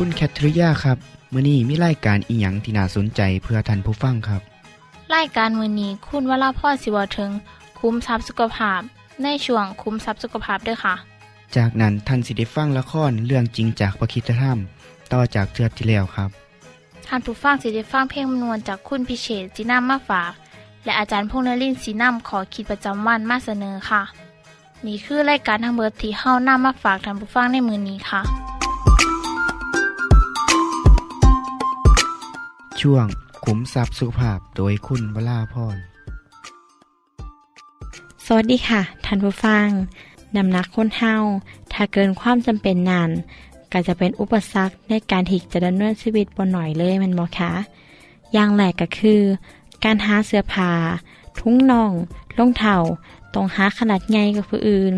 [0.00, 0.98] คุณแคทริยาครับ
[1.32, 4.42] มื้อนี้มีรายการอีหยังที่น่าสนใจเพื่อท่านผู้ฟังครับ
[5.14, 7.30] รายการมื้อนี้คุณวราพรสิเวาถึง
[7.78, 8.80] คุ้มทรัพย์สุขภาพ
[9.22, 10.94] ในช่วงคุ้มทรัพย์สุขภาพด้วยค่ะ
[11.56, 14.58] จากนั้นท่านสิได้ฟังละครเรื่องจริงจากประคีตธรรม
[15.12, 16.30] ต่อจากเทือกที่แล้วครับ
[17.06, 20.32] ท่านผู้ฟังสิได้ฟังเพลงมนวนจากคุณพิเชษจีนำมาฝาก
[20.84, 24.02] และอาจารย์พงษ์นรินทร์สีนำขอคิดประจำวันมาเสนอค่ะ
[24.86, 28.22] นี่คือรายการทั้งเบิดที่เฮานำมาฝากท่านผู้ฟังในมื้อนี้ค่ะ
[32.82, 33.06] ช่วง
[33.44, 35.76] ขุมทรัพย์สุขภาพโดยคุณวราพร
[38.26, 39.66] สวัสดีค่ะท่านผู้ฟัง
[40.36, 41.14] น้ำหนักคนเฮา
[41.72, 43.10] ถ้าเกินความจำเป็นนาน
[43.72, 47.52] ก็จะเป็นอุปสรรคในการที่จะดำเนินชีวิตบ่หน่อยเลยมันบ่คะ
[48.32, 49.20] อย่างแรกก็คือ
[49.84, 50.72] การหาเสื้อผ้า
[51.38, 51.92] ทุ้งน่อง
[52.38, 52.76] รองเท้า
[53.34, 54.94] ต้องหาขนาดใหญ่กว่าผู้อื่น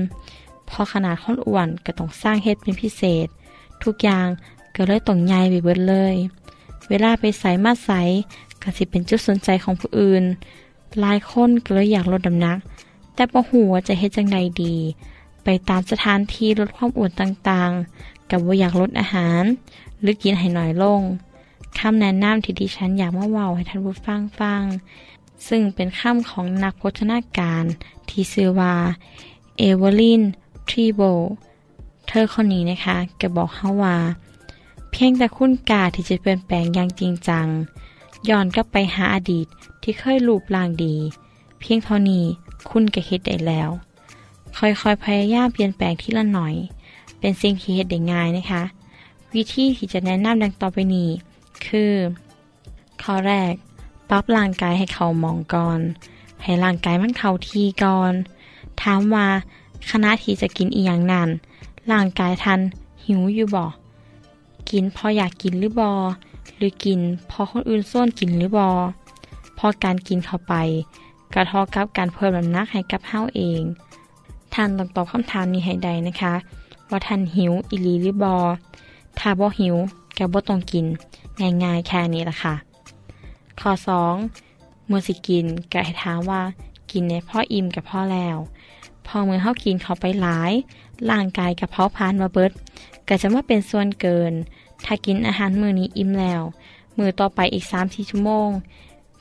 [0.71, 3.27] พราะขนาดคนอ้วนก็ต้องสร้างเฮ็ดเป็นพิเศษ
[3.85, 4.27] ทุกอย่าง
[4.77, 6.17] ก็เลยต้องใหญ่ไปเบิดเลย
[6.89, 8.01] เวลาไปใส่มาใส่
[8.63, 10.25] ก็สิเป็นจุดสนใจของผู้อื่น
[11.01, 12.59] หลายคนก็เลยอยากลดน้ำหนัก
[13.15, 14.75] แต่บ่ฮู้ว่าจะเฮ็ดจังไดดี
[15.45, 19.43] ไปตามสถานที่ลดความอ้วนต่างๆ กับบ่าอยากลดอาหาร
[20.01, 21.01] หรือกินให้หน้อยลง
[21.79, 24.63] คำแนะนำที่ดิฉันอยากมาเว้าให้ท่านผู้ฟังฟัง
[25.49, 27.65] ซึ่งเป็นคำของนักโภชนาการ
[28.09, 28.75] ที่ชื่อว่า
[29.59, 30.23] เอเวอร์ลิน
[30.69, 31.01] ทรีโบ
[32.09, 33.97] เธอคนนี้นะคะก็บอกเฮาว่า
[35.01, 37.47] เพียงแต่คุณกาที่จะเปลี่ยนแปลงอย่างจริงจัง
[38.29, 39.47] ย้อนกลับไปหาอดีต
[39.83, 40.95] ที่เคยรูปร่างดี
[41.61, 42.25] เพียงเท่านี้
[42.71, 43.71] คุณก็เฮ็ดได้แล้ว
[44.59, 46.55] ค่อยๆพยายามเปลี่ยนแปลงทีละหน่อย
[47.19, 48.63] เป็นสิ่งที่เฮ็ดได้ง่ายนะคะ
[49.35, 51.11] วิธีที่จะแนะนำดังต่อไปนี้
[51.67, 51.93] คือ
[53.03, 53.53] ข้อแรก
[54.09, 55.81] ปรับร่างกายให้เขามองก่อน
[56.43, 58.13] ให้ร่างกายมันเข้าที่ก่อน
[58.83, 59.27] ถามว่า
[59.91, 61.29] ขณะที่จะกินอีหยังนั้น
[61.93, 62.61] ร่างกายทัน
[63.05, 63.65] หิวอยู่บ่
[64.71, 65.93] กินพราะอยากกินหรือบอ
[66.57, 68.69] หรือกินพราะคนอื่นส้นกินหรือบอ
[69.59, 70.55] พอการกินเข้าไป
[71.35, 73.63] กระทอกับการเพิ่มน้ำหนักให้กับเฮาเอง
[74.55, 76.35] ท่านต้องตอบคำถามนี้ให้ได้นะคะ
[76.91, 78.37] ว่าท่านหิวอีหลีหรือบอ
[79.19, 79.77] ถ้าบ่หิว
[80.15, 80.85] แกบ่ต้องกิน
[81.63, 82.55] ง่ายๆแค่นี้ละค่ะ
[83.61, 83.71] ข้อ
[84.31, 86.41] 2 เมื่อสิกินก็ให้ถามว่า
[86.91, 88.37] กินในพ่ออิ่มกับพ่อแล้ว
[89.07, 90.53] พอเมื่อเฮากินเข้าไปหลาย
[91.11, 92.51] ร่างกายกระเพาะพานมาเบิด
[93.09, 94.33] ก็จะมาเป็นส่วนเกิน
[94.85, 96.43] ถ้ากินอาหารมื้อนี้อิ่มแล้ว
[96.97, 98.49] มื้อต่อไปอีก3-4ชั่วโมง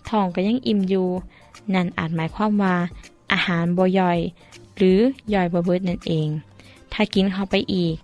[0.10, 1.08] ท้องก็ยังอิ่มอยู่
[1.74, 2.76] นั่นอาจหมายความว่า
[3.32, 4.20] อาหารบ่ย่อย
[4.76, 5.00] หรือ
[5.34, 6.28] ย่อยบ่เบิดนั่นเอง
[6.94, 7.96] ถ้ากินเข้าไปอีก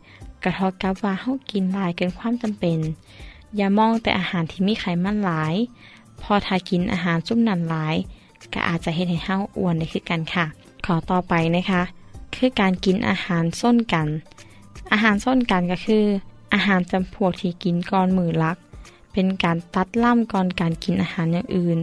[0.44, 2.80] ก็เท่ากับว่าเฮากินหลายเกินความจำเป็น
[3.56, 5.56] อย่ามองแต่อาหารที่มีไขมันหลาย
[6.22, 7.96] พอถ้ากินอาหารจุ่มนันหลาย
[8.54, 10.46] ก็อาจจะเฮ็ดให้เฮาอ้วนได้คือกันค่ะ
[10.86, 11.82] ขอต่อไปนะคะ
[12.36, 14.08] คือการกินอาหารส้นกัน
[14.94, 16.06] อาหารส้นกันก็คือ
[16.54, 18.58] อาหารจำพวกที่กินก่อนมือลัก
[19.14, 21.80] เป็นการตัดล่ำก่อนการกินอาหารอย่างอื่น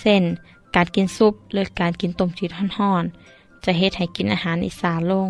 [0.00, 0.22] เช่น
[0.76, 5.28] การกินซุปหรือการกินต้มจืดร้อนๆ จะเฮ็ดให้กินอาหารอีสาลง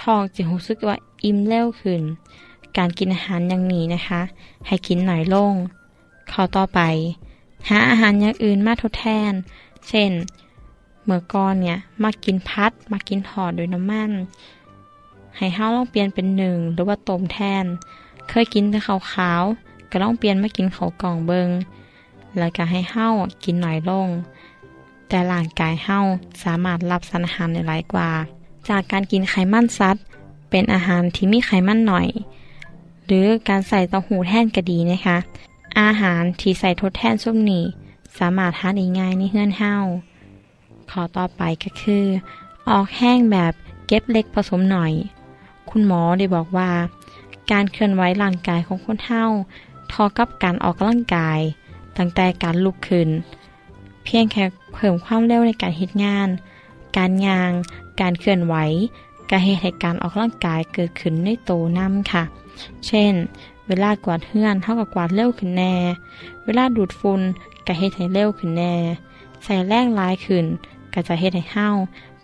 [0.00, 2.02] ท้องจะรู้สึกว่าอิ่มเร็วขึ้น
[2.76, 4.22] การกินอาหารอย่างนี้นะคะ
[4.66, 5.54] ให้กินหน่อยลง
[6.30, 6.80] ข้อต่อไป
[7.68, 9.32] หาอาหารอย่างอื่นมาทดแทน
[9.88, 10.10] เช่น
[11.04, 14.10] เมื่อก่อนเนี่ยมากินพัดมากินทอดด้วยน้ำมัน
[15.36, 17.64] ให้เฮาลองเปลี่ยนเป็นหนึ่งหรือว่าต้มแทน
[18.28, 19.42] เคยกินแต่ข้าวขาว
[19.90, 21.48] ก็ลองเปลี่ยนมากินข้าวกล่องเบิง
[22.38, 23.08] แล้วก็ให้เฮา
[23.44, 24.08] กินหน่อยลง
[25.08, 25.98] แต่ร่างกายเฮา
[26.42, 28.10] สามารถรับสารอาหารได้หลายกว่า
[28.68, 30.02] จากการกินไขมันสัตว์
[30.50, 32.08] เป็นอาหารที่มีไขมันหน่อย
[33.06, 35.18] หรือการใส่เต้าหู้แท่นก็ดีนะคะ
[35.80, 37.64] อาหารที่ใส่ทดแทนซุมนี้
[38.18, 39.74] สามารถหาได้ง่ายในเฮือนเฮา
[40.90, 42.04] ขอต่อไปก็คือ
[42.70, 43.52] ออกแห้งแบบ
[43.86, 44.92] เก็บเล็กผสมหน่อย
[45.74, 46.70] คุณหมอได้บอกว่า
[47.52, 49.24] การเคลื่อนไหวร่างกายของคนเฮา
[49.92, 51.40] ทอกับการออกกำลังกาย
[51.96, 53.08] ตั้งแต่การลุกขึ้น
[54.04, 56.28] เพียงแค่เพิ่มความเร็วในการเฮ็ดงาน
[56.96, 57.50] การยาง
[58.00, 58.54] การเคลื่อนไหว
[59.30, 62.22] การเฮ็ดให้การออกกำลังกายเกิดขึ้นในโตนํค่ะ
[62.86, 63.12] เช่น
[63.66, 65.74] เวลากวาดเฮือนเท่ากับกวาดเร็วขึ้นแน่
[66.44, 67.20] เวลาดูดฝุ่น
[67.66, 68.74] ก็เฮ็ดให้เร็วขึ้นแน่
[69.42, 70.44] ใส่แรงลายขึ้น
[70.92, 71.68] ก็จะเฮ็ดให้เฮา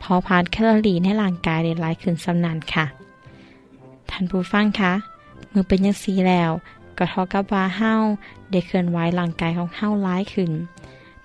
[0.00, 3.07] เผาผลาญแคลอรี่ในร่างกายได้หลายขึ้นสำนันค่ะ
[4.20, 4.92] ท่านผู้ฟังคะ
[5.52, 6.50] มือเป็นย่างซีแล้ว
[6.98, 7.94] ก็ทอกับว่าเฮา
[8.50, 10.50] ได้เคลื่อนไหวร่างกายของเฮาหลายขึ้น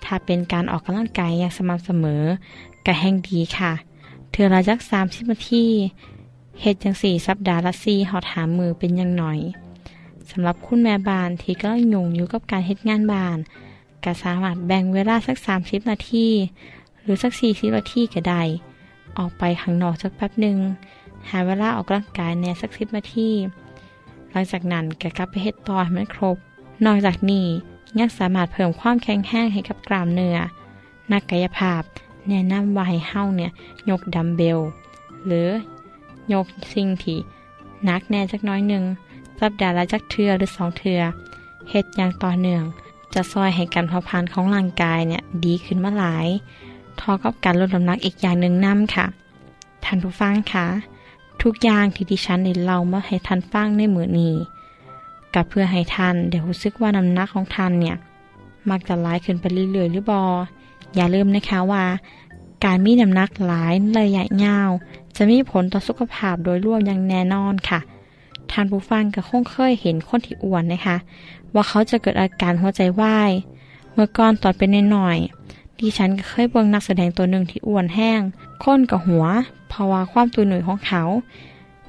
[0.04, 2.22] ถ้าเป็นการออกกำลังกายอย่างสม่ำเสมอ
[2.86, 3.72] ก็แห่งดีค่ะ
[4.30, 5.64] เทือละจัก30นาที
[6.60, 9.38] เฮ็ดจังสี่สัปดาห์ละ4หอดหามมือเป็นย่างหน่อย
[10.30, 13.36] สำหรับคุณแม่บ้านที่กำลังยุ่งอยู่กับการเฮ็ดงานบ้าน
[14.04, 16.26] ก็สามารถแบ่งเวลาสัก 30 นาที
[17.02, 18.42] หรือสัก 40 นาทีก็ได้
[19.18, 20.58] ออกไปข้างนอกสักแป๊บหนึ่ง
[21.30, 23.30] หาเวลาออกกำลังกายแน่สัก10นาที
[24.30, 26.36] หลังจากนั้นแกกลับไปเฮ็ดต่อให้มันครบ
[26.84, 27.46] นอกจากนี้
[27.98, 30.36] ยังสามารถเพิ่มความแข็งแรงให้กับกล้ามเนื้อ
[31.12, 31.82] นักกายภาพ
[32.28, 33.50] แนะนำว่าให้เฮ้าเนี่ย
[33.90, 34.58] ยกดัมเบล
[35.26, 35.48] หรือ
[36.32, 37.18] ยกสิ่งที่
[37.84, 38.84] หนักแน่จักน้อยหนึ่ง
[39.40, 41.00] สัปดาห์ละจักเทือหรือสองเทือ
[41.70, 42.62] เฮ็ดอย่างต่อเนื่อง
[43.14, 46.26] จะซอยให้การเผาผลาญของร่างกายเนี่ยดีขึ้นมาหลาย
[47.00, 49.06] ทอกับการลดน้ำหนักอีกอย่างหนึ่งนํค่ะ
[49.84, 50.66] ท่านผู้ฟังคะ
[51.44, 54.34] ทุกอย่างที่ดิฉันได้เล่ามาให้ท่านฟังในมือนี้
[55.34, 57.96] กับเพื่อให้ท่านได้รู้สึกว่าน้ำหนักของท่านเนี่ย
[58.70, 60.22] มักจะหลายขึ้นไปเรื่อยๆหรือบอ
[60.94, 61.84] อย่าลืมนะคะว่า
[62.64, 64.70] การมีน้ำหนักหลายระยะยาว
[65.16, 67.80] จะมีผลต่อสุขภาพโดยรวมอย่างแน่นอนค่ะ
[68.50, 70.96] ท่านผู้ฟังก็คงเคยเห็นคนที่อ้วนนะคะ
[71.54, 73.32] ว่าเขาจะเกิดอาการหัวใจวาย
[73.92, 78.20] เมื่อก่อนตอนเป็นหน่อยๆดิฉันก็เคยเบิ่งนักแสดงตัวหนึ่งที่อ้วนแห้ง
[78.62, 79.26] ค้นกับหัว
[79.76, 81.02] เพราว่าความตัวหน่วยของเขา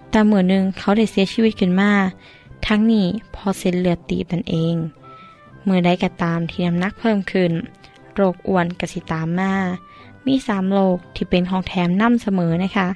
[0.09, 1.91] แต่เหมื่อหนึ่งเขาได้เสียชีวิตขึ้นมา
[2.65, 4.75] ทั้งนี้พอเส้นเลือดตีบนั่นเอง
[5.63, 7.51] เมื่อใดก็ตามที่น้ำหนักเพิ่มขึ้น
[8.15, 9.53] โรคอ้วนกสิตามมา
[10.25, 12.87] มีสามโรคที่เป็นของแถมนํเสมอนะคะ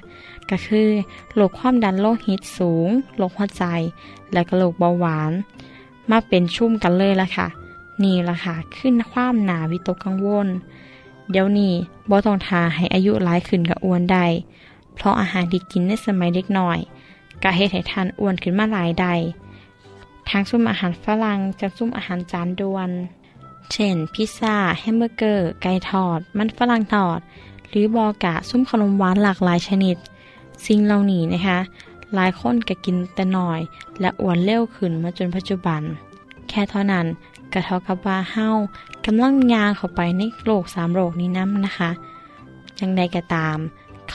[0.50, 0.88] ก็คือ
[1.34, 3.64] โรคความดันโลหิตสูง โรคหัวใจ
[4.32, 5.32] และก็โรคเบาหวาน
[6.10, 7.48] มาเป็นชุ่มกันเลยละค่ะ
[8.02, 10.48] นี่ละค่ะ ขึ้นความหนาวิตกกังวล
[11.30, 11.72] เดี๋ยวนี้
[12.10, 14.26] บ่ต้องทาให้อายุหลายขึ้นกับอ้วนได้
[14.94, 16.78] เพราะอาหารที่กินในสมัยเด็กหน่อย
[17.42, 19.14] ก็เฮ็ดให้ทานอ้วนขึ้นมาหลายได้
[20.28, 22.90] ทางซุ่มอาหารฝรั่งจะซุ่มอาหารจานด่วน
[23.72, 27.20] เช่น พิซซ่า แฮมเบอร์เกอร์ ไก่ทอด มันฝรั่งทอด
[27.68, 29.96] หรือบอกะซุ่มขนมหวานหลากหลายชนิด
[30.66, 31.58] สิ่งเหล่านี้นะคะ
[32.14, 33.60] หลายคนก็กินแต่น้อย
[34.00, 35.82] และอ้วนเร็วขึ้นมาจนปัจจุบัน
[36.48, 37.06] แค่เท่านั้น
[37.52, 38.48] ก็เทากับว่าเฮา
[39.06, 41.90] กำลังยางเข้าไปในโลกสามโลกนี้น้ำนะคะ
[42.78, 43.58] จังใดก็ตาม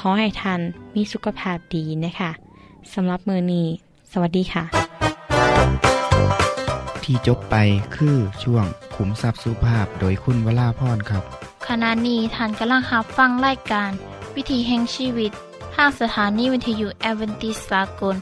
[0.07, 0.62] อให้ท่าน
[0.95, 2.31] มีสุขภาพดีนะคะ
[2.94, 3.68] สำหรับมือนี้
[4.12, 4.63] สวัสดีค่ะ
[7.03, 7.56] ที่จบไป
[7.95, 8.65] คือช่วง
[8.95, 11.24] ขุมทรัพย์สุภาพโดยคุณวราพรครับ
[11.68, 13.92] ขณะนี้ท่านกำลังรับฟังรายการ
[14.36, 15.31] วิถีแห่งชีวิต
[15.75, 18.15] ทางสถานีวิทยุแอเวนติสากล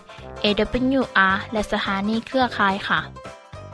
[0.43, 2.99] AWR และสถานีเครือข่ายค่ะ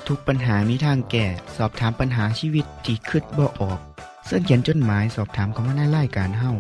[0.08, 1.26] ทุกปัญหามีทางแก้
[1.58, 3.80] สอบถามปัญหาชีวิตที่คืดบ่ออก
[4.26, 6.52] เสื้อเขียนจดหมายสอบถามเขามาในรายการเฮา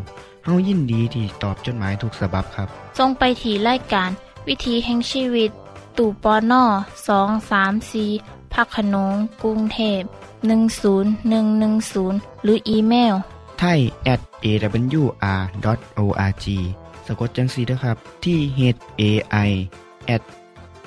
[0.45, 4.09] เฮายินดีที่ตอบจดหมายถูกสาบบครับ ทรงไปถีรายการ
[4.47, 5.50] วิถีแห่งชีวิต
[5.97, 6.63] ตู่ปอน่อ
[7.07, 8.06] สองสามสี
[8.53, 9.13] พักขนง
[9.44, 10.01] กรุงเทพ
[10.84, 13.15] 10110 หรืออีเมล
[13.60, 13.79] ไทย
[14.13, 16.46] at awr.org
[17.08, 18.60] สะกดจังสีนะครับ ที่ h
[19.01, 19.03] a
[19.50, 19.51] i
[20.15, 20.24] at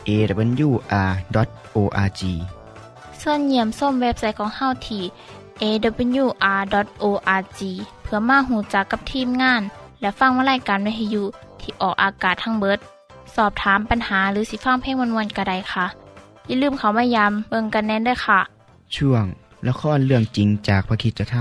[0.09, 2.23] awr.org
[3.23, 5.03] ส่วนเยี่ยมส้มเว็บไซต์ของเฮาที่
[5.63, 7.61] awr.org
[8.03, 9.63] เพื่อมาหูจักกับทีมงาน
[10.01, 11.25] และฟังวารายการวิทยุ
[11.61, 12.79] ที่ออกอากาศทั้งเบิด
[13.37, 15.87] สอบถามปัญหาหรือสิฟังเพลงวนๆกระไดค่ะ
[16.47, 18.41] อย่าลืมเขามายามเบิงกันแน่นด้วยค่ะ
[18.97, 19.25] ช่วง
[19.69, 21.37] ละครเรื่องจริงจากพระคิดจะท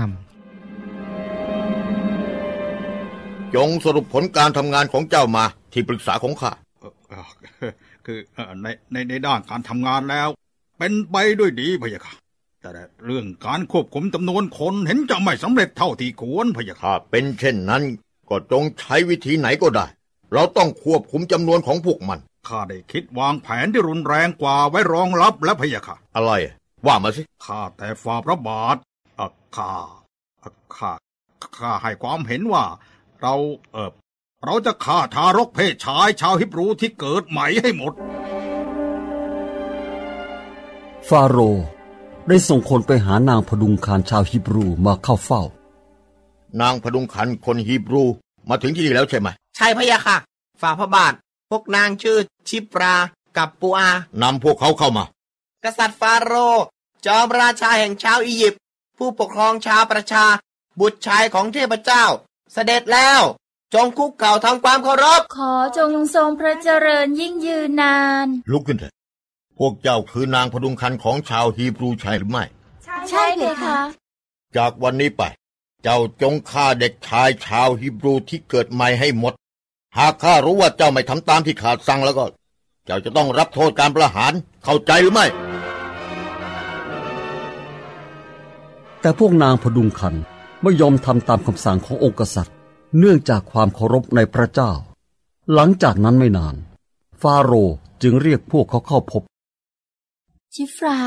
[3.54, 6.50] จงสรุปผลการทำงานของเจ้ามาที่ปรึกษาของข้า
[6.80, 7.18] เอ่อเอ่
[7.68, 7.70] อ
[8.06, 10.28] คือเอ่อในในในด้านการทำงานแล้ว
[10.78, 12.14] เป็นไปด้วยดีพะยะค่ะ
[12.62, 12.70] แต่
[13.04, 17.82] เรื่องการควบคุมจำนวนคนเห็นจะไม่สำเร็จเท่าที่ควรพะยะค่ะถ้าเป็นเช่นนั้น
[18.28, 19.86] ก็จงใช้วิธีไหนก็ได้
[20.32, 26.32] เราต้องควบคุมจำนวนของพวกมัน ข้าได้คิดวางแผนที่รุนแรงกว่าไว้รองรับและพะยะค่ะ อะไร
[26.86, 28.76] ว่ามาสิ ข้าแต่ฝ่าพระบาท
[29.16, 29.72] เอ่อข้า
[30.40, 30.92] เอ่อข้า
[31.58, 32.64] ข้าให้ความเห็นว่า
[33.20, 33.34] เรา
[33.72, 33.92] เออ
[34.44, 37.92] เราจะฆ่าทารกเพศชายชาวฮิบรูที่เกิดใหม่ให้หมด
[41.08, 41.81] ฟาโรห์
[42.28, 45.42] ได้ส่งคนไปหานางพดุงคารชาวฮิบรูมาเข้าเฝ้า
[46.60, 48.04] นางพดุงขันคนฮีบรู
[48.48, 50.16] มาถึงที่นี่แล้วใช่ไหมใช่พะยะค่ะ
[50.60, 51.12] ฝ่าพระบาท
[51.50, 52.94] พวกนางชื่อชิปรา
[53.36, 53.90] กับปูอา
[54.22, 55.04] นำพวกเขาเข้ามา
[55.64, 56.64] กษัตริย์ฟาโรห์
[57.06, 58.60] จอมราชาแห่งชาวอียิปต์
[58.96, 60.24] ผู้ปกครองชาวประชา
[60.80, 62.04] บุตรชายของเทพเจ้า
[62.52, 63.20] เสด็จแล้ว
[63.74, 68.92] จงคุกเข่าทำความเคารพ ขอจงทรงพระเจริญยิ่งยืนนาน ลุกขึ้นเถอะ
[69.58, 72.44] พวกเจ้าคือนางพดุงคันของชาวฮีบรูใช่หรือไม่
[73.10, 73.78] ใช่เพคะ
[74.56, 75.22] จากวันนี้ไป
[75.82, 79.34] เจ้าจงฆ่าเด็กชายชาวฮีบรูที่เกิดใหม่ให้หมด
[79.98, 82.24] หากข้ารู้ว่าเจ้าไม่ทำตามที่ขาดสั่งแล้วก็
[82.86, 84.32] เจ้าจะต้องรับโทษการประหาร
[84.64, 85.26] เข้าใจหรือไม่
[89.00, 90.14] แต่พวกนางพดุงคัน
[90.62, 92.54] ไม่ยอมทำตามคำสั่งขององค์กษัตริย์
[92.98, 94.72] เนื่องจากความเคารพในพระเจ้า
[95.54, 96.54] หลังจากนั้นไม่นาน
[97.22, 99.22] ฟาโรห์จึงเรียกพวกเขาเข้าพบ
[100.56, 100.98] ชิฟรา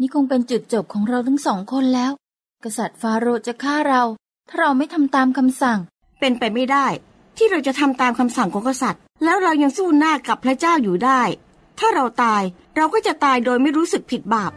[0.00, 2.12] นี่คงเป็นจุดจบของเราทั้งสองคนแล้ว
[2.64, 4.02] กษัตริย์ฟาโรห์จะฆ่าเรา
[4.48, 5.78] ถ้าเราไม่ทำตามคำสั่ง
[6.20, 6.86] เป็นไปไม่ได้
[7.36, 11.22] ที่เราจะทำตามคำสั่งของกษัตริย์ แล้วเรายังสู้หน้ากับพระเจ้าอยู่ได้
[11.78, 12.42] ถ้าเราตาย
[12.76, 14.52] เราก็จะตายโดยไม่รู้สึกผิดบาป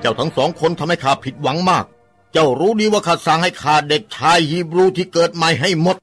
[0.00, 1.84] เจ้าทั้งสองคนทำให้ข้าผิดหวังมาก
[2.32, 5.98] เจ้ารู้ดีว่าข้าสั่งให้ฆ่าเด็กชายฮีบรูที่เกิดใหม่ให้หมด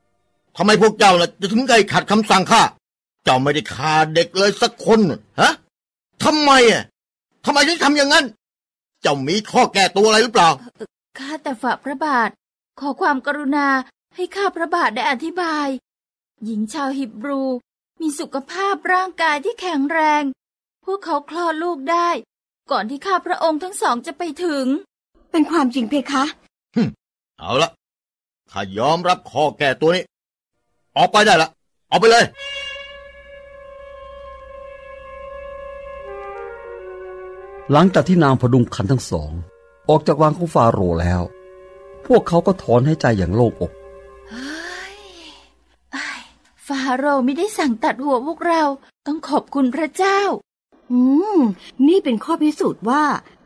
[0.58, 2.62] ทำไมพวกเจ้าล่ะจะถึงได้ขัดคำสั่งข้า
[3.24, 5.00] เจ้าไม่ได้ฆ่าเด็กเลยสักคน
[5.42, 5.52] ฮะ
[6.24, 6.84] ทำไมอะ
[7.46, 8.26] ทำไมถึงทำอย่างนั้น
[9.02, 10.50] เจ้ามีข้อแก้ตัวอะไรหรือเปล่า
[11.18, 12.30] ข้าแต่ฝ่าพระบาท
[12.80, 13.68] ขอความกรุณา
[14.16, 15.68] ให้ข้าพระบาทได้อธิบาย
[16.46, 17.44] หญิงชาวฮิบรู
[18.02, 20.24] มีสุขภาพร่างกายที่แข็งแรง
[20.86, 22.10] พวกเขาคลอดลูกได้
[22.72, 24.66] ก่อนที่ข้าพระองค์ทั้งสองจะไปถึง
[25.32, 26.24] เป็นความจริงเพคะ
[27.40, 27.70] เอาละ
[28.52, 30.04] ข้ายอมรับข้อแก้ตัวนี้
[30.98, 31.50] ออกไปได้ละ
[31.92, 32.25] ออกไปเลย
[37.72, 39.32] หลังจากที่นางพดุงคันทั้งสอง
[39.89, 41.22] ออกจากวังของฟาโรห์แล้ว
[42.06, 43.72] พวกเขาก็ถอนให้ใจอย่างโล่งอก
[44.30, 44.98] เฮ้ย
[45.96, 46.22] อ้าย
[46.68, 48.63] ฟาโรห์ไม่ได้สั่งตัดหัวพวกเรา
[49.08, 50.22] ต้องขอบคุณพระเจ้า
[50.92, 51.00] อื
[51.38, 51.39] ม
[51.88, 53.04] นี่เป็นข้อพิสูจน์ว่า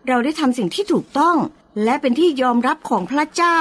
[0.07, 1.37] เราได้ทำสิ่งที่ถูกต้อง
[1.83, 3.59] และเป็นที่ยอมรับของพระเจ้า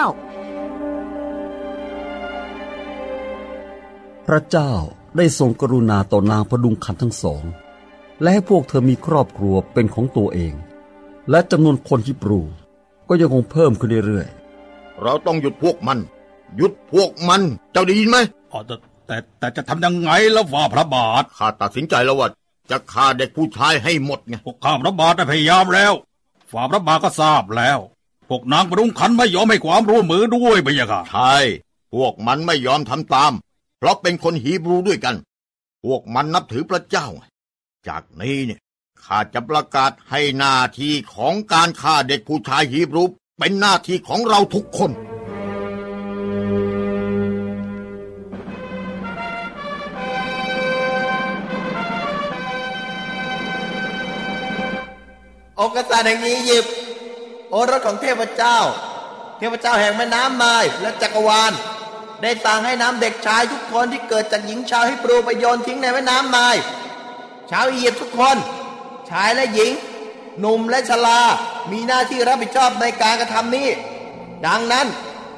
[4.34, 4.72] พระเจ้า
[5.16, 7.42] ได้ทรงกรุณาต่อนางพดุงคันทั้งสอง
[8.20, 10.54] และให้พวกเธอมีครอบครัวเป็นของตัวเอง
[11.30, 12.40] และจำนวนคนฮิบรู
[13.08, 14.26] ก็ยังคงเพิ่มขึ้นเรื่อย
[15.02, 15.98] เราต้องหยุดพวกมัน
[16.56, 18.18] หยุดพวกมัน เจ้าได้ยินไหม
[18.52, 18.74] อ๋อแต่
[19.06, 22.28] แต่แต่จะทำยังไงแล้วว่าพระบาท ข้าตัดสินใจแล้วว่า
[22.70, 25.92] จะฆ่าเด็กผู้ชายให้หมดไงพวกข้าพระบาทได้พยายามแล้ว
[26.50, 27.78] ฝ่าพระบาทก็ทราบแล้ว
[28.28, 31.34] พวกนางปรุงขันไม่ยอมให้ความร่วมมือด้วยพะยะค่ะ ใช่
[31.94, 33.32] พวกมันไม่ยอมทำตาม
[33.82, 35.16] เพราะเป็นคนฮีบรูด้วยกัน
[35.84, 37.06] พวกมันนับถือพระเจ้า
[37.88, 38.60] จากนี้เนี่ย
[39.04, 43.02] ข้าจะประกาศให้หน้าที่ของการฆ่าเด็กผู้ชายฮีบรู
[43.38, 44.90] เป็นหน้าที่ของเราทุกคน
[55.60, 56.74] องค์กษัตริย์แห่งอียิปต์
[57.50, 58.58] โอรสของเทพเจ้า
[59.38, 61.54] เทพเจ้าแห่งแม่น้ำไมายและจักรวาล
[62.22, 66.56] ได้สั่งให้น้ำเด็กชายทุกคนที่เกิดจากหญิงชาวฮิบรูไปโยนทิ้งในแม่น้ำไมาย
[67.50, 68.36] ชาวอียิปต์ทุกคน
[69.10, 69.72] ชายและหญิง
[70.40, 71.20] หนุ่มและชรา
[71.70, 73.68] มีหน้าที่รับผิดชอบในการกระทำนี้
[74.46, 74.86] ดังนั้น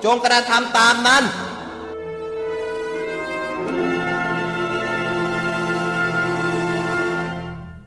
[0.05, 1.25] จงกระทำตามนั้น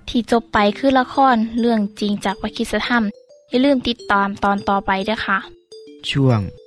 [0.09, 3.03] ที่จบไปคือละครเรื่องจริงจากวิคิสธรรม
[3.49, 5.39] อย่าลืมติดตามตอนต่อไปด้วยค่ะ
[6.09, 6.39] ช่วง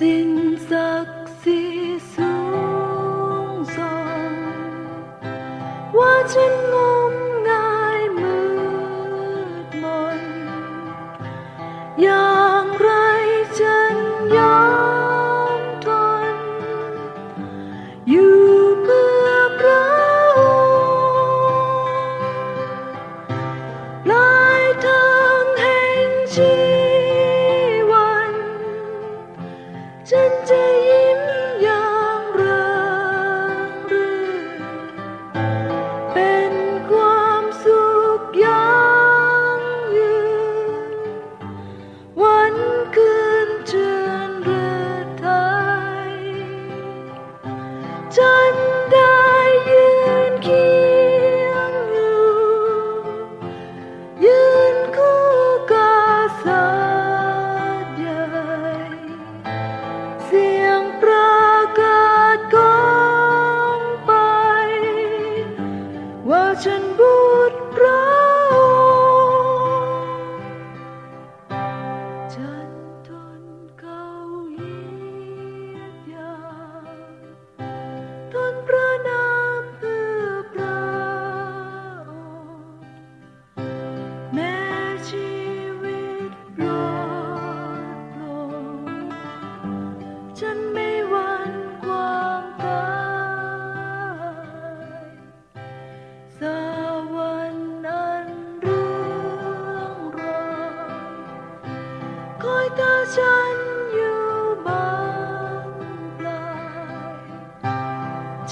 [0.00, 0.30] สิ้น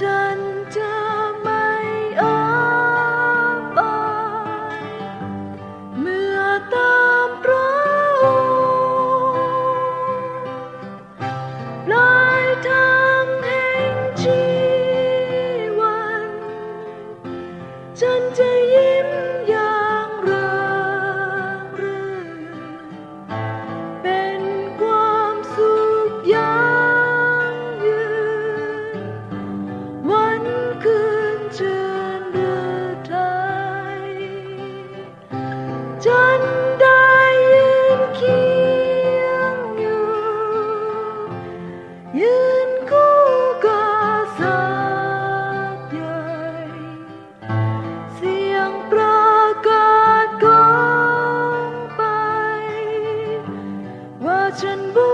[0.00, 0.28] ฉั
[54.61, 55.08] ว่า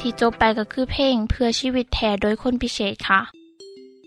[0.00, 3.20] ที่จบไปก็คือเพลงเพื่อชีวิตแทนโดยคนพิเศษค่ะ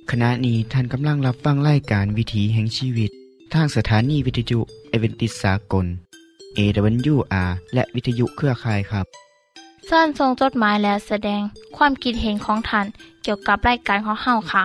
[0.09, 3.09] ขณะนี้ท่านกำลังรับฟังรายการวิถีแห่งชีวิต
[3.53, 5.85] ทางสถานีวิทยุเอเวนติสากล
[6.57, 9.05] AWR และวิทยุเครือข่ายครับ
[9.87, 11.41] เส้นทรงจดหมายและแสดง
[11.77, 12.85] ความคิดเห็นของท่าน
[13.23, 14.63] เกี่ยวกับรายการของเฮาค่ะ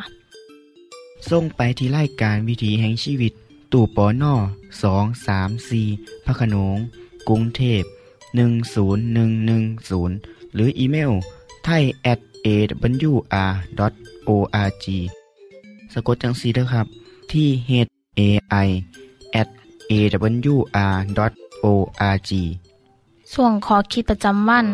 [1.30, 3.32] ส่งไปที่รายการวิถีแห่งชีวิต
[3.72, 4.34] ตู่ปอน่อ
[4.82, 5.82] สองสามสี
[6.24, 6.76] พระโขนง
[7.28, 7.82] กรุงเทพ
[8.28, 11.12] 10110 หรืออีเมล
[11.64, 11.82] ไทย
[12.12, 13.76] at awr.org
[15.92, 16.86] สะกดจังสีด้วยครับ
[17.32, 17.72] ที่ h
[18.18, 18.20] a
[18.66, 18.68] i
[19.40, 19.48] at
[19.90, 21.00] awr.org
[23.32, 24.66] ส่วนขอคิดประจำวัน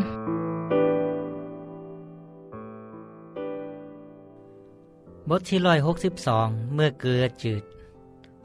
[5.29, 7.63] บทที่ร้อยหกสิบสองเมื่อเกลือจืด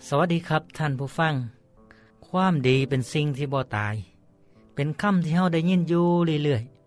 [0.07, 1.33] สวัสดีครับท่านผู้ฟัง
[2.27, 3.95] ความดีเป็นสิ่งที่บ่ตาย
[4.75, 6.05] เป็นคำที่เฮาได้ยินอยู่
[6.43, 6.78] เรื่อยๆ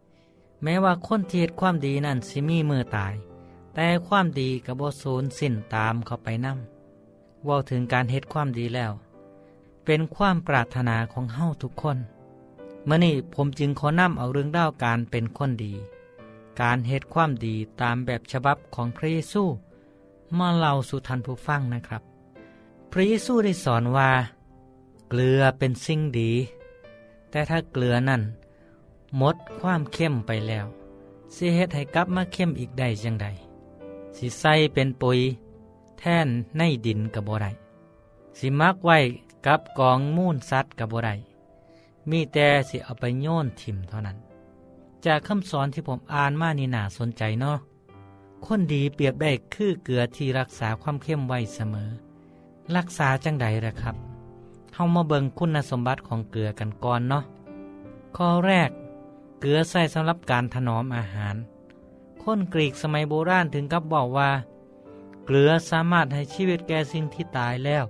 [0.62, 3.14] แม้ว่าคนที่เฮ็ดความดีนั่นสิมีมือตาย
[3.75, 8.92] แต่ความดีกับบสูญสิ้นตามเขาไปนำเว่าถึงการเฮ็ดความดีแล้ว
[9.85, 11.98] เป็นความปรารถนาของเฮาทุกคน
[12.87, 15.75] เมื่อนี้ผมจึงขอนำเอาเรื่องด้าวการเป็นคนดี
[16.61, 19.42] การเฮ็ดความดีตามแบบฉบับของพระเยซู
[20.38, 22.03] มาเล่าสู่ท่านผู้ฟังนะครับ
[22.92, 24.11] พระเยซูได้สอนว่า
[25.09, 26.33] เกลือเป็นสิ่งดี
[27.31, 28.22] แต่ถ้าเกลือนั่น
[29.18, 30.66] หมดความเข้มไปแล้ว
[31.35, 33.27] สิเฮ็ดให้กลับมาเข้มอีกได้จังใด
[34.16, 35.20] สิใส่เป็นปุ๋ย
[35.98, 37.51] แท่นในดินกับบ่ได้
[38.38, 38.98] สิมักไว้
[39.46, 41.14] กับกองมูลสัตว์กับบ่ได้
[42.11, 44.18] มีแต่สิเอาไปโยนถิ่มเท่านั้น
[45.05, 47.59] จากคำสอนที่ผมอ่านมานี่น่าสนใจเนาะ
[48.46, 51.90] คนดีเปรียบได้คือเกลือที่รักษาความเข้มไว้เสมอ
[52.77, 53.96] รักษาจังใดละครับ
[54.75, 57.25] เฮามาเบิงคุณสมบัติของเกลือกันก่อนเนาะ
[58.16, 58.70] ข้อแรก
[59.44, 61.37] เกลือใส่สำหรับการถนอมอาหาร
[62.22, 64.31] คนกรีกสมัยโบราณถึงกับบอกว่า
[65.24, 67.85] เกลือสามารถให้ชีวิตแก่สิ่งที่ตายแล้ว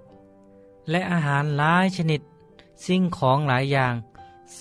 [0.91, 2.21] และอาหารหลายชนิด
[2.87, 3.95] สิ่งของหลายอย่าง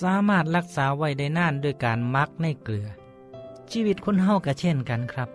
[0.00, 2.88] สามารถรักษาไว้ได้นานด้วยการมักในเกลือ
[3.70, 5.28] ชีวิตคนเฮาก็เช่นกันครับ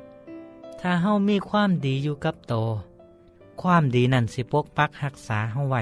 [0.80, 2.54] ถ้าเฮามีความดีอยู่กับโต
[3.62, 5.82] ความดีนั่นสิปกปักรักษาเฮาไว้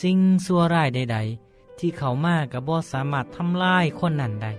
[0.00, 4.52] สิ่งชั่วร้ายใด ๆ ที่เขามากับบ่สามารถทำลายคนนั้นได้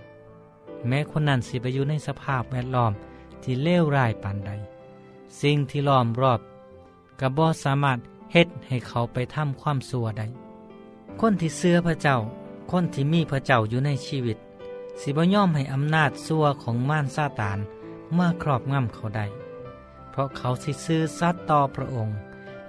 [0.87, 2.93] แม้คนนั้นสิไปอยู่ในสภาพแวดล้อม
[3.43, 4.51] ที่เลวร้ายปานใด
[5.41, 6.39] สิ่งที่ล้อมรอบ
[7.19, 7.99] กับบอสามารถ
[8.31, 10.27] เฮ็ดให้เขาไปทำความสัวได้
[11.19, 12.17] คนที่เสื้อพระเจ้า
[12.71, 14.37] คนที่มีพระเจ้าอยู่ในชีวิต
[15.01, 17.59] สิบย่อมให้อำนาจสัวของม่านซาตาน
[18.15, 19.25] เมาครอบงำเขาได้
[20.11, 22.15] เพราะเขาสิซื้อซัดต่อพระองค์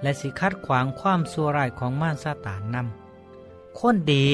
[0.01, 4.25] และสิคัดขวางความสัวร้ายของม่านซาตานนำคนดี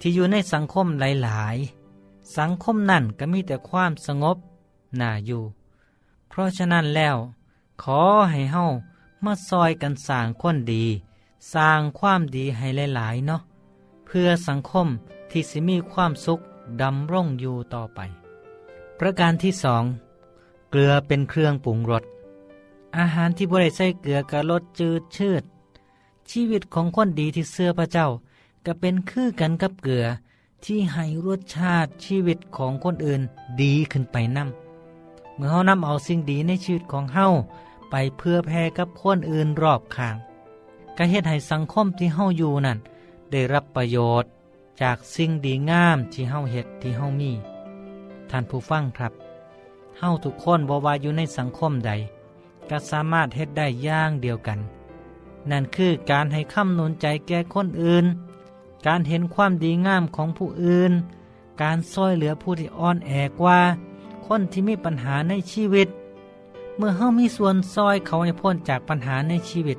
[0.00, 1.77] ที่อยู่ในสังคมหลาย ๆ
[2.36, 4.36] สังคมนั่นก็มีแต่ความสงบ
[5.00, 5.42] น่าอยู่
[6.28, 7.16] เพราะฉะนั้นแล้ว
[7.82, 8.64] ขอให้เฮา
[9.24, 10.84] มาซอยกันสร้างคนดี
[11.52, 13.40] สร้างความดีให้หลาย ๆ เนาะ
[14.06, 14.86] เพื่อสังคม
[15.30, 16.40] ที่สิมีความสุข
[16.80, 18.00] ดำร่งอยู่ต่อไป
[18.98, 19.84] ประการที่สอง
[20.70, 22.04] เกลือเป็นเครื่องปรุงรส
[22.98, 25.42] อาหารที่บริใส่เกลือกะรสจืดชืด
[26.30, 28.08] ชีวิตของคนดีที่เสื้อพระเจ้า
[28.66, 30.06] ก็เป็นคือกันกับเกลือ
[30.64, 33.22] ที่ให้รสชาติชีวิตของคนอื่น
[33.62, 34.48] ดีขึ้นไปนั่ม
[35.36, 37.26] เมื่อเฮานำเอาสิ่งดีในชีวิตของเฮา
[37.90, 40.16] ไปเพื่อแพร่กับคนอื่นรอบข้าง
[40.96, 42.78] ก็เฮ็ดให้สังคมที่เฮาอยู่นั่น
[43.30, 44.28] ได้รับประโยชน์
[44.82, 47.32] จากสิ่งดีงามที่เฮาเฮ็ดที่เฮามี
[48.30, 49.12] ท่านผู้ฟังครับ
[49.98, 51.92] เฮาทุกคนบ่ว่าอยู่ในสังคมใด
[52.70, 54.58] ก็สามารถเฮ็ดได้อย่างเดียวกัน
[55.50, 58.06] นั่นคือการให้คำนุนใจแก่คนอื่น
[58.86, 60.92] การเห็นความดีงามของผู้อื่น
[61.62, 63.60] การซอยเหลือผู้ที่อ่อนแอกว่า
[64.26, 65.88] คนที่มีปัญหาในชีวิต
[66.76, 69.78] เมื่อเฮามีส่วนซอยเขาให้พ้นจากปัญหาในชีวิต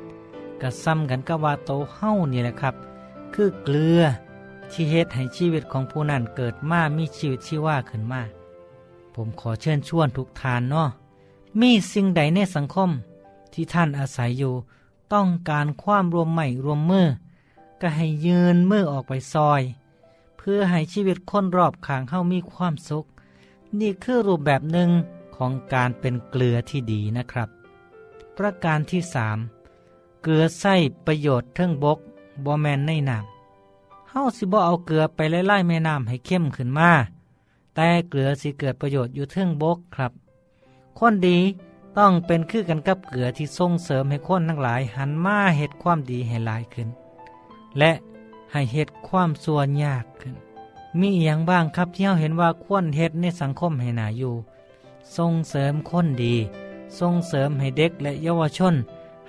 [0.62, 2.76] ก็ซ้ำกันกับว่าโตเฮานี่แหละครับ
[3.34, 4.02] คือเกลือ
[4.72, 8.22] ที่เฮ็ดให้ชีวิตของผู้นั้นเกิดมามีชีวิตชีว่าขึ้นมา
[9.14, 10.90] ผมขอเชิญชวนทุกทานเนาะ
[11.62, 12.90] มีสิ่งใดในสังคม
[13.54, 14.54] ที่ท่านอาศัยอยู่
[15.14, 17.06] ต้องการความรวมใหม่รวมมือ
[17.82, 19.62] ก็ให้ยืนมือออกไปซอย
[20.38, 23.06] เพื่อให้ชีวิตคนรอบข้างเฮามีความสุข
[23.80, 24.90] นี่คือรูปแบบหนึ่ง
[25.36, 27.50] ของการเป็นเกลือที่ดีนะครับ
[28.38, 29.38] ประการที่สาม
[30.24, 32.00] เกลือใส่ประโยชน์เทิงบก
[32.46, 36.92] บอแมนในน้ำเฮาสิบ่เอาเกลือไปไล่ไล่แม่น้ำให้เข้มขึ้นมา
[37.76, 40.12] แต่เกลือสิเกิดประโยชน์อยู่เทิงบกครับ
[41.00, 41.40] คนดี
[41.98, 46.90] ต้องเป็นคือกันกับเกลือที่ส่งเสริมให้คนทั้งหลายหันมาเหตุความดีให้หลายขึ้น
[47.80, 47.92] และ
[48.52, 50.36] ให้เหตุความส่วนยากขึ้น
[51.00, 54.34] มีอย่างบ้างครับที่เราเห็นว่าควรเฮ็ดในสังคมให้หนาอยู่
[55.18, 56.36] ส่งเสริมคนดี
[57.00, 58.76] ส่งเสริมให้เด็กและเยาวชน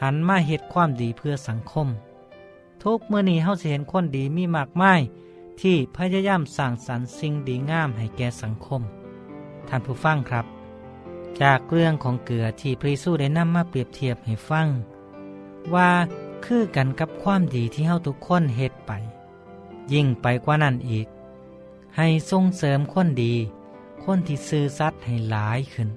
[0.03, 1.89] หันมาเฮ็ดความดีเพื่อสังคม
[2.83, 5.01] ทุกเมื่อนี้เฮาสิเห็นคนดีมีมากมาย
[5.61, 8.83] ที่พยายามสร้างสรรค์สิ่งดีงามให้แก่สังคม
[9.69, 10.47] ท่านผู้ฟังครับ
[11.43, 14.67] จากเรื่องของเกลือที่พระเยซูได้นำมาเปรียบเทียบให้ฟัง
[15.75, 15.91] ว่า
[16.45, 18.93] คือกันกับความดีที่เฮาทุกคนเฮ็ดไป
[19.93, 21.07] ยิ่งไปกว่านั้นอีก
[21.97, 23.35] ให้ส่งเสริมคนดี
[24.05, 25.89] คนที่ซื่อสัตย์ให้หลายขึ้น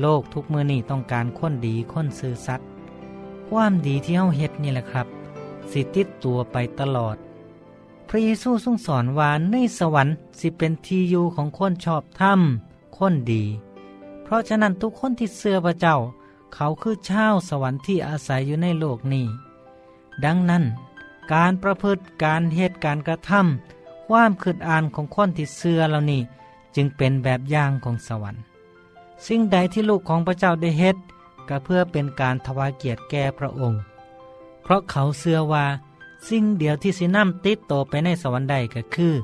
[0.00, 2.66] โลกทุกมือนี่ต้องการคนดีคนซื่อสัตย์
[3.48, 5.06] ความดีที่เฮาเฮ็ดนี่แหละครับ
[5.70, 7.16] สิติดตัวไปตลอด
[8.08, 12.40] พระเยซูทรงสอนว่าในสวรรค์สิเป็นที่อยู่ของคนชอบธรรม
[12.98, 13.44] คนดี
[14.22, 15.96] เพราะฉะนั้นทุกคนที่เสื่อพระเจ้า
[16.54, 19.26] เขาคือชาวสวรรค์ที่อาศัยอยู่ในโลกนี้
[20.24, 20.64] ดังนั้น
[21.32, 26.22] การประพฤติการเหตุการกระทำความคืดอ่านของคนที่เสื่อเหล่านี้
[26.74, 28.42] จึงเป็นแบบอย่างของสวรรค์
[29.26, 30.96] สิ่งใดที่ลูกของพระเจ้าได้เฮ็ด
[31.48, 33.80] ก็เพื่อเป็นการถวายเกียรติแก่พระองค์
[34.62, 35.64] เพราะเขาเสื่อว่า
[36.28, 39.14] สิ่งเดียวที่สินำติดโตไปในสวรรค์ใดก็คือ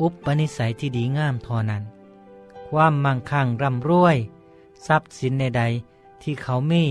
[0.00, 1.82] อุปนิสัยที่ดีงามทอนั้น
[2.68, 4.16] ความมั่งคั่งร่ำรวย
[4.86, 6.84] ทรัพย์สินใดๆที่เขามี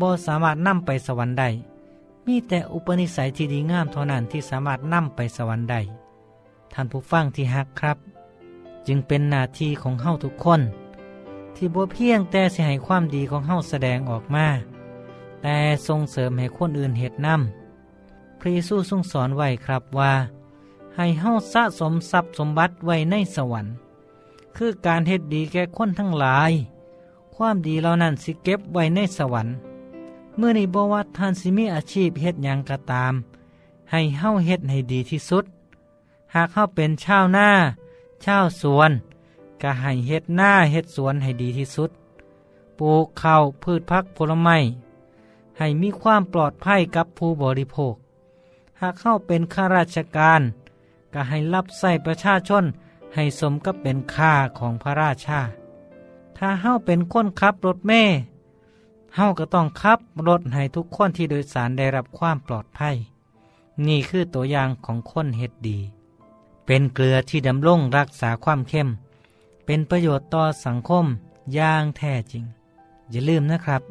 [0.00, 1.48] บ่สามารถนำไปสวรรค์ได้
[2.26, 5.80] มีแต่อุปนิสัยที่ดีงามเท่านั้นที่สามารถนำไปสวรรค์ได้
[6.72, 7.98] ท่านผู้ฟังที่ฮักครับ
[8.86, 10.60] จึงเป็นหน้าที่ของเฮาทุกคน
[11.56, 14.46] ที่บ่เพียงแต่สิให้ความดีของเฮาแสดงออกมา
[15.42, 15.56] แต่
[15.86, 20.12] ส่งเสริมให้คนอื่นเหตุนำพระเยซูทรงสอนไว้ครับว่า
[20.96, 23.72] ให้เฮาสะสมทรัพย์สมบัติไว้ในสวรรค์
[24.56, 26.52] คือการเฮ็ดดีแก่คนทั้งหลาย
[27.34, 29.54] ความดีเหล่านั้นสิเก็บไว้ในสวรรค์
[30.36, 33.14] เมื่อในบว่าท่านสิมีอาชีพเฮ็ดยังก็ตาม
[33.90, 35.44] ให้เฮ้าเฮ็ดให้ดีที่สุด
[36.34, 37.48] หากเขาเป็นชาวนา
[38.24, 38.90] ชาวสวน
[39.62, 41.90] ก็ให้เฮ็ดหน้าเฮ็ดสวนให้ดีที่สุด
[42.78, 44.58] ปลูกข้าวพืชพักผลไม้
[45.58, 47.94] ให้มีความปลอดภัยกับผู้บริโภค
[48.80, 50.40] หากเข้าเป็นข้าราชการ
[51.14, 52.64] ก็ให้รับใส่ประชาชน
[53.14, 55.40] ให้สมกับเป็นค่าของพระราชา
[56.36, 58.16] ถ้าเฮาเป็นคนขับรถเมย์
[59.14, 62.96] เฮาก็ต้องขับรถให้ทุกคนที่โดยสารได้รับความปลอดภัย
[63.86, 65.78] นี่คือตัวอย่างของคนเฮ็ดดี
[66.66, 68.88] เป็นเกลือที่ดำรงรักษาความเข้ม
[69.64, 71.06] เป็นประโยชน์ต่อสังคม
[71.54, 72.44] อย่างแท้จริง
[73.10, 73.82] อย่าลืมนะครับ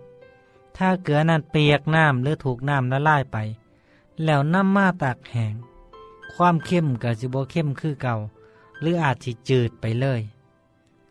[0.78, 3.38] ถ้าเกลือนั้นเปียกน้ำหรือถูกน้ำละลายไป
[4.24, 5.54] แล้วน้ำมาตากแห้ง
[6.34, 8.16] ความเข้มก็จะบ่เข้มคือเก่า
[8.80, 10.22] หรืออาจจะจืดไปเลย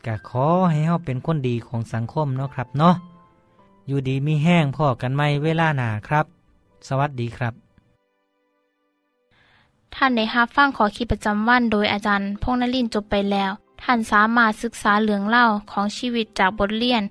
[0.04, 2.94] ก็ขอให้เฮาเป็นคนดีของสังคมเนาะครับเนาะ
[3.88, 6.26] อยู่ดีมีแห้งพ่อกันไม่เวลาหนาครับ
[6.88, 7.54] สวัสดีครับ
[9.94, 13.50] ท่านได้รับฟังขอคิดประจำวันโดยอาจารย์พงษ์นลินทร์จบไปแล้ว
[13.82, 17.02] ท่านสามารถศึกษาเรื่องเล่าของชีวิตจากบทเรียน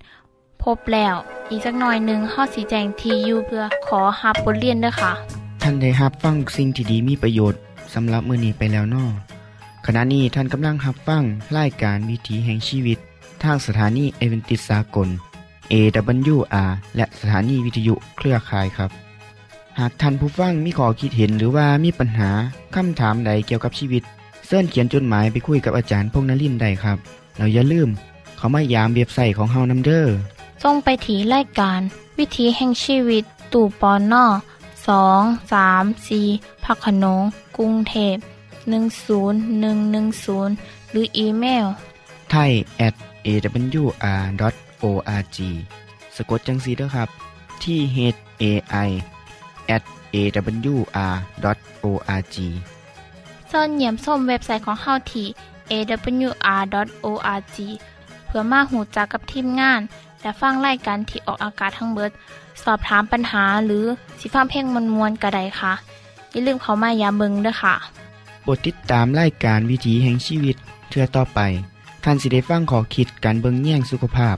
[0.63, 1.15] พบแล้ว
[1.49, 5.11] อีกสักหน่อยหนึ่งข้อสีแจงทียูเพื่อขอฮับบทเรียนด้วยค่ะ
[5.61, 7.59] ท่านได้รับฟังสิ่งที่ดีมีประโยชน์
[7.93, 9.05] สำหรับมื้อนี้ไปแล้วนอ
[9.85, 11.23] ขณะนี้ท่านกำลังรับฟัง
[11.57, 12.97] รายการวิถีแห่งชีวิต
[13.43, 15.09] ทางสถานีเอเวนติสากล
[15.71, 18.91] AWR และสถานีวิทยุเครือข่ายครับ
[19.79, 22.29] หากท่านผู้ฟังมีข้อคิดเห็นหรือว่ามีปัญหา
[22.75, 24.03] คำถามใดเกี่ยวกับชีวิต
[24.45, 26.97] เสินเขียนจดหมายไปคุยกับอาจารย์พงษ์นลินทร์ได้ครับ
[27.37, 27.89] เราอย่าลืม
[28.37, 30.07] เขามายามเว็บไซต์ของเฮานํเด้อ
[30.63, 31.81] ส่งไปถีรายการ
[32.17, 34.25] วิถีแห่งชีวิต ตู่ปอนนอ
[34.87, 35.21] สอง
[35.53, 36.21] สามสี
[36.63, 37.23] พักขนง
[37.57, 38.15] กรุงเทพ
[39.13, 41.65] 10110 หรืออีเมล
[42.31, 42.51] ไทย
[42.87, 42.95] at
[44.81, 45.37] awr.org
[46.15, 47.09] สะกดจังสีเด้อครับ
[47.63, 47.97] ที่ h
[48.41, 48.43] a
[48.87, 48.89] i
[49.75, 49.83] at
[50.15, 51.17] awr.org
[53.51, 55.27] ส่วนเหยี่ยมส้มเว็บไซต์ของเฮาที่
[55.71, 57.57] awr.org
[58.25, 59.81] เพื่อมาหูจักกับทีมงาน
[60.21, 62.11] และฟังไล่กันที่ออกอากาศทั้งเบิด
[62.63, 63.85] สอบถามปัญหาหรือ
[64.19, 65.73] สิฟ้าเพลงมวลมวลกระไดค่ะ
[66.31, 67.75] อย่าลืมเขามายามเบิงด้วยค่ะ
[68.41, 70.55] โปรดติดตามรายการวิถีแห่งชีวิต
[70.89, 71.39] เทือต่อไป
[72.03, 74.37] ท่านสิได้ฟังขอคิดการเบิงแย่งสุขภาพ